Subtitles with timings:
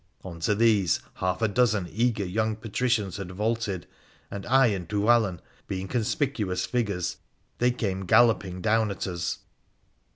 [0.23, 3.85] On to these half a dozen eager young patricians had vaulted,
[4.31, 7.17] and, I and Dhuwallon being conspicuous figures,
[7.59, 9.37] they came galloping down at us.